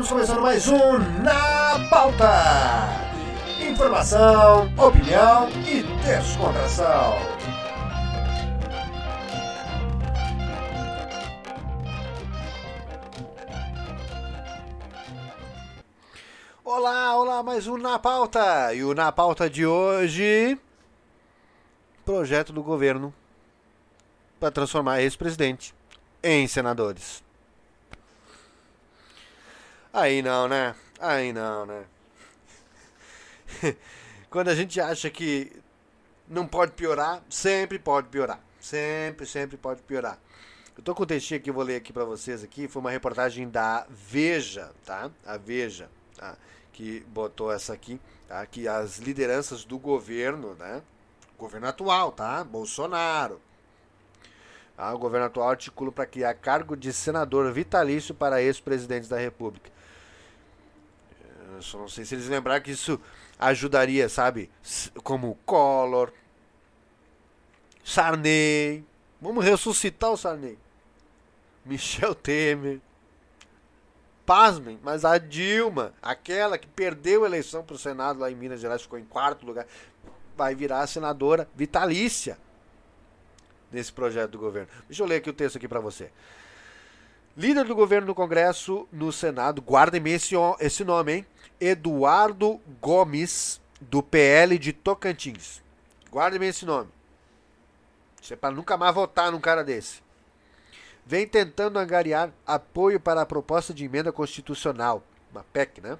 [0.00, 2.32] Estamos começando mais um Na Pauta.
[3.60, 7.18] Informação, opinião e descontração.
[16.64, 18.72] Olá, olá, mais um Na Pauta.
[18.72, 20.58] E o Na Pauta de hoje,
[22.06, 23.12] projeto do governo
[24.40, 25.74] para transformar ex-presidente
[26.22, 27.22] em senadores.
[29.92, 30.74] Aí não, né?
[30.98, 31.84] Aí não, né?
[34.30, 35.52] Quando a gente acha que
[36.28, 38.40] não pode piorar, sempre pode piorar.
[38.60, 40.18] Sempre, sempre pode piorar.
[40.76, 42.90] Eu tô com um textinho que eu vou ler aqui para vocês aqui, foi uma
[42.90, 45.10] reportagem da Veja, tá?
[45.26, 46.36] A Veja, tá?
[46.72, 48.46] que botou essa aqui, tá?
[48.46, 50.80] Que as lideranças do governo, né?
[51.36, 52.42] Governo atual, tá?
[52.44, 53.40] Bolsonaro.
[54.76, 54.94] Tá?
[54.94, 59.70] O governo atual articula para criar cargo de senador vitalício para ex-presidentes da República.
[61.60, 62.98] Eu só não sei se eles lembraram que isso
[63.38, 64.50] ajudaria, sabe?
[65.04, 66.10] Como Collor,
[67.84, 68.82] Sarney.
[69.20, 70.58] Vamos ressuscitar o Sarney.
[71.62, 72.80] Michel Temer.
[74.24, 78.60] Pasmem, mas a Dilma, aquela que perdeu a eleição para o Senado lá em Minas
[78.60, 79.66] Gerais, ficou em quarto lugar,
[80.36, 82.38] vai virar senadora vitalícia
[83.70, 84.68] nesse projeto do governo.
[84.86, 86.10] Deixa eu ler aqui o texto aqui para você.
[87.36, 91.26] Líder do governo no Congresso, no Senado, guardem esse, esse nome, hein?
[91.60, 95.62] Eduardo Gomes, do PL de Tocantins.
[96.10, 96.90] Guardem esse nome.
[98.20, 100.02] Isso é para nunca mais votar num cara desse.
[101.06, 105.96] Vem tentando angariar apoio para a proposta de emenda constitucional, uma PEC, né?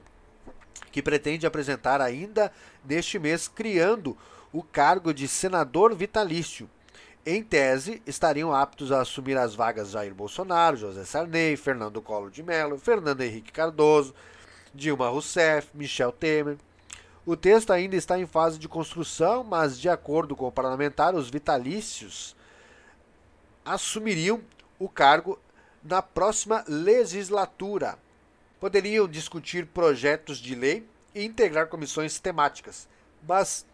[0.91, 2.53] Que pretende apresentar ainda
[2.85, 4.19] neste mês, criando
[4.53, 6.69] o cargo de senador vitalício
[7.25, 12.43] em tese, estariam aptos a assumir as vagas Jair Bolsonaro, José Sarney, Fernando Collor de
[12.43, 14.15] Mello, Fernando Henrique Cardoso,
[14.75, 16.57] Dilma Rousseff, Michel Temer.
[17.27, 21.29] O texto ainda está em fase de construção, mas, de acordo com o parlamentar, os
[21.29, 22.35] vitalícios
[23.65, 24.41] assumiriam
[24.79, 25.39] o cargo
[25.83, 27.99] na próxima legislatura.
[28.59, 32.89] Poderiam discutir projetos de lei e integrar comissões temáticas,
[33.27, 33.67] mas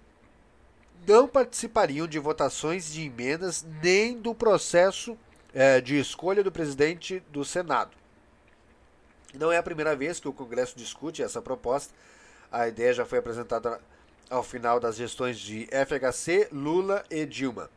[1.06, 5.16] não participariam de votações de emendas nem do processo
[5.54, 7.92] é, de escolha do presidente do Senado.
[9.32, 11.94] Não é a primeira vez que o Congresso discute essa proposta.
[12.50, 13.80] A ideia já foi apresentada
[14.28, 17.70] ao final das gestões de FHC, Lula e Dilma.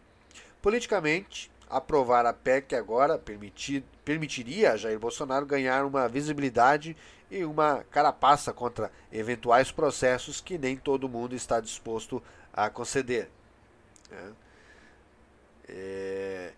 [0.62, 6.98] Politicamente, aprovar a PEC agora permitir, permitiria a Jair Bolsonaro ganhar uma visibilidade
[7.30, 12.22] e uma carapaça contra eventuais processos que nem todo mundo está disposto
[12.54, 13.30] a conceder.
[14.10, 14.34] Né?
[15.68, 16.54] É,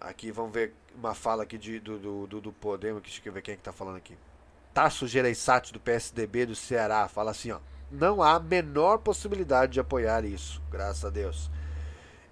[0.00, 3.52] aqui vamos ver uma fala aqui de, do, do, do Podemos, deixa eu ver quem
[3.52, 4.16] é que está falando aqui.
[4.72, 7.58] Tasso Gereissati, do PSDB do Ceará, fala assim, ó.
[7.90, 11.50] Não há a menor possibilidade de apoiar isso, graças a Deus.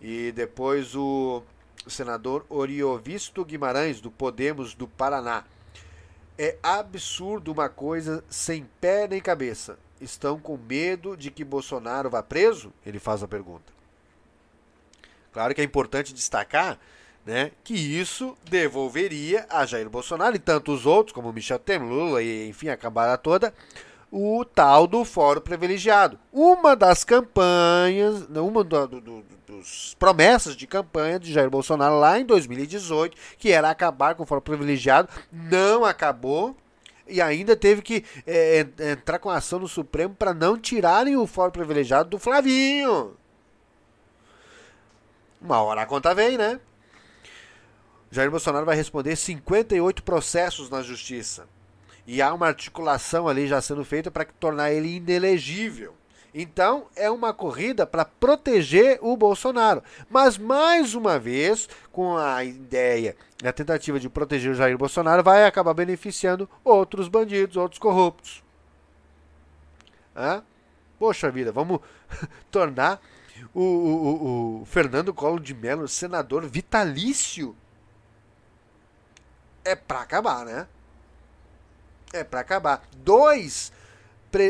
[0.00, 1.42] E depois o
[1.86, 5.44] senador Oriovisto Guimarães, do Podemos do Paraná.
[6.36, 12.22] É absurdo uma coisa sem pé nem cabeça estão com medo de que Bolsonaro vá
[12.22, 12.72] preso?
[12.84, 13.72] Ele faz a pergunta.
[15.32, 16.78] Claro que é importante destacar
[17.26, 22.48] né, que isso devolveria a Jair Bolsonaro e tantos outros, como Michel Temer, Lula e
[22.48, 23.54] enfim, a cambada toda,
[24.12, 26.18] o tal do Fórum Privilegiado.
[26.32, 32.20] Uma das campanhas, uma do, do, do, dos promessas de campanha de Jair Bolsonaro lá
[32.20, 36.54] em 2018, que era acabar com o Fórum Privilegiado, não acabou
[37.06, 41.50] e ainda teve que é, entrar com ação no Supremo para não tirarem o fórum
[41.50, 43.16] privilegiado do Flavinho.
[45.40, 46.58] Uma hora a conta vem, né?
[48.10, 51.46] Jair Bolsonaro vai responder 58 processos na justiça.
[52.06, 55.94] E há uma articulação ali já sendo feita para tornar ele inelegível.
[56.34, 59.84] Então, é uma corrida para proteger o Bolsonaro.
[60.10, 65.44] Mas, mais uma vez, com a ideia, a tentativa de proteger o Jair Bolsonaro, vai
[65.44, 68.42] acabar beneficiando outros bandidos, outros corruptos.
[70.16, 70.42] Hã?
[70.98, 71.78] Poxa vida, vamos
[72.50, 73.00] tornar
[73.54, 77.54] o, o, o, Fernando Collor de Mello senador vitalício.
[79.64, 80.66] É para acabar, né?
[82.12, 82.82] É para acabar.
[82.96, 83.72] Dois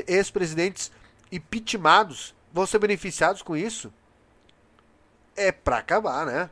[0.07, 0.91] ex-presidentes
[1.31, 3.93] impeachmentados vão ser beneficiados com isso?
[5.37, 6.50] É para acabar, né?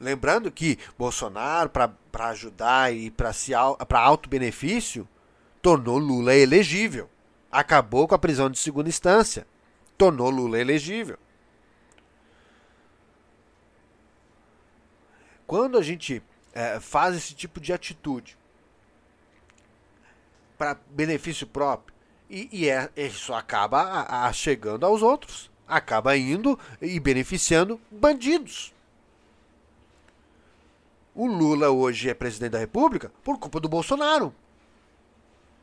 [0.00, 5.08] Lembrando que Bolsonaro, para ajudar e para alto benefício,
[5.62, 7.08] tornou Lula elegível.
[7.50, 9.46] Acabou com a prisão de segunda instância.
[9.96, 11.18] Tornou Lula elegível.
[15.46, 18.36] Quando a gente é, faz esse tipo de atitude,
[20.56, 21.94] para benefício próprio.
[22.28, 25.50] E, e é, isso acaba a, a chegando aos outros.
[25.66, 28.72] Acaba indo e beneficiando bandidos.
[31.14, 34.34] O Lula hoje é presidente da República por culpa do Bolsonaro.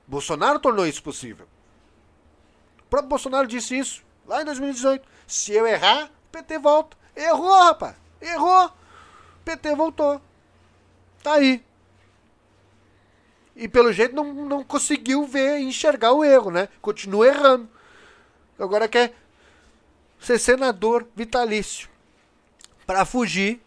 [0.08, 1.46] Bolsonaro tornou isso possível.
[2.80, 5.08] O próprio Bolsonaro disse isso lá em 2018.
[5.28, 6.98] Se eu errar, o PT volta.
[7.16, 7.96] Errou, rapaz.
[8.22, 8.68] Errou.
[8.68, 10.22] O PT voltou.
[11.22, 11.64] Tá aí.
[13.56, 16.70] E pelo jeito não, não conseguiu ver enxergar o erro, né?
[16.82, 17.70] Continua errando.
[18.58, 19.14] Agora quer
[20.20, 21.90] ser senador vitalício
[22.86, 23.62] para fugir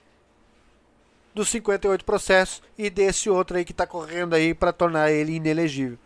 [1.35, 5.99] dos 58 processos e desse outro aí que está correndo aí para tornar ele inelegível.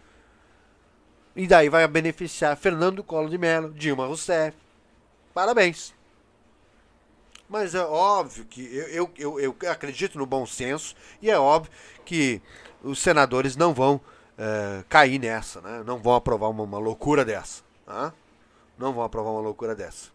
[1.37, 4.57] E daí vai beneficiar Fernando Collor de Mello, Dilma Rousseff.
[5.33, 5.95] Parabéns.
[7.49, 11.73] Mas é óbvio que eu, eu, eu, eu acredito no bom senso e é óbvio
[12.05, 12.43] que
[12.83, 14.01] os senadores não vão
[14.37, 15.83] é, cair nessa, né?
[15.85, 17.63] não vão aprovar uma, uma loucura dessa.
[17.87, 18.13] Tá?
[18.77, 20.11] Não vão aprovar uma loucura dessa.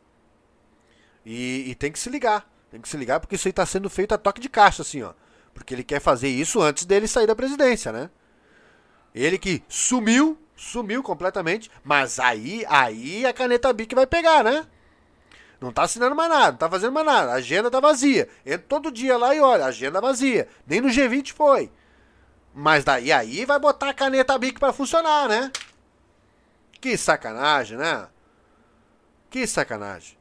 [1.25, 2.47] E, e, tem que se ligar.
[2.69, 5.01] Tem que se ligar porque isso aí está sendo feito a toque de caixa, assim,
[5.01, 5.13] ó.
[5.53, 8.09] Porque ele quer fazer isso antes dele sair da presidência, né?
[9.13, 14.65] Ele que sumiu, sumiu completamente, mas aí, aí a caneta Bic vai pegar, né?
[15.63, 17.31] Não tá assinando mais nada, não tá fazendo mais nada.
[17.31, 18.27] A agenda tá vazia.
[18.45, 20.45] Entra todo dia lá e olha, agenda vazia.
[20.67, 21.71] Nem no G20 foi.
[22.53, 25.53] Mas daí aí vai botar a caneta Bic para funcionar, né?
[26.81, 28.09] Que sacanagem, né?
[29.29, 30.17] Que sacanagem.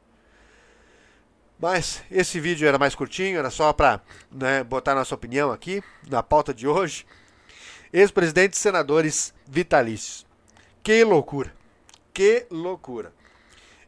[1.59, 3.99] Mas esse vídeo era mais curtinho, era só para
[4.31, 7.05] né, botar nossa opinião aqui na pauta de hoje.
[7.91, 10.25] Ex-presidentes senadores vitalícios.
[10.81, 11.53] Que loucura.
[12.13, 13.11] Que loucura.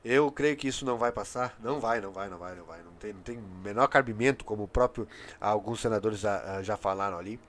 [0.08, 1.58] Eu creio que isso não vai passar.
[1.60, 2.80] Não vai, não vai, não vai, não vai.
[2.84, 5.08] Não tem, não tem menor cabimento, como o próprio
[5.42, 7.40] alguns senadores já, já falaram ali.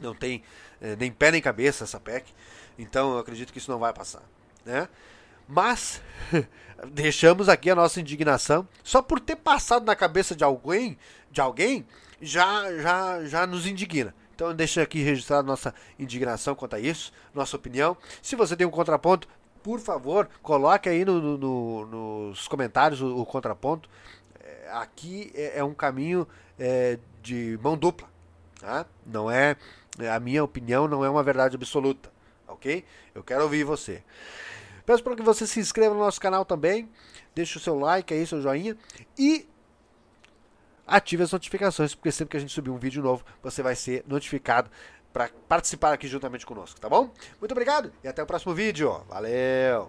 [0.00, 0.42] Não tem
[0.80, 2.34] eh, nem pé nem cabeça essa PEC.
[2.76, 4.22] Então eu acredito que isso não vai passar.
[4.64, 4.88] Né?
[5.46, 6.02] Mas
[6.90, 8.66] deixamos aqui a nossa indignação.
[8.82, 10.98] Só por ter passado na cabeça de alguém,
[11.30, 11.86] de alguém
[12.20, 14.12] já, já, já nos indigna.
[14.34, 17.96] Então deixa aqui registrado nossa indignação quanto a isso, nossa opinião.
[18.22, 19.28] Se você tem um contraponto,
[19.62, 21.86] por favor, coloque aí no, no, no,
[22.28, 23.88] nos comentários o, o contraponto.
[24.42, 26.26] É, aqui é, é, um caminho
[26.58, 28.08] é, de mão dupla.
[28.60, 28.86] Tá?
[29.06, 29.56] Não é
[30.12, 32.10] a minha opinião, não é uma verdade absoluta,
[32.46, 32.84] ok?
[33.14, 34.02] Eu quero ouvir você.
[34.84, 36.88] Peço para que você se inscreva no nosso canal também,
[37.34, 38.76] deixe o seu like aí, seu joinha
[39.18, 39.48] e
[40.86, 44.04] ative as notificações, porque sempre que a gente subir um vídeo novo, você vai ser
[44.06, 44.70] notificado
[45.12, 47.10] para participar aqui juntamente conosco, tá bom?
[47.40, 49.02] Muito obrigado e até o próximo vídeo.
[49.08, 49.88] Valeu!